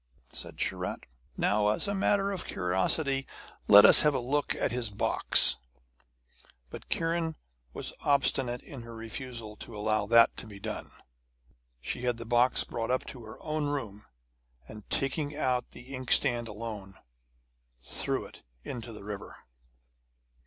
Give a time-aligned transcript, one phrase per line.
[0.31, 1.03] Said Sharat:
[1.37, 3.27] 'Now, as a matter of curiosity,
[3.67, 5.57] let us have a look at his box.'
[6.71, 7.35] But Kiran
[7.71, 10.89] was obstinate in her refusal to allow that to be done.
[11.81, 14.05] She had the box brought up to her own room;
[14.67, 16.95] and taking out the inkstand alone,
[17.79, 19.45] threw it into the river.